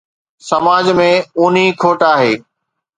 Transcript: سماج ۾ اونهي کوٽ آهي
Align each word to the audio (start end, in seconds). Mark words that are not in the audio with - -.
سماج 0.49 0.85
۾ 1.01 1.09
اونهي 1.39 1.65
کوٽ 1.81 2.01
آهي 2.13 2.33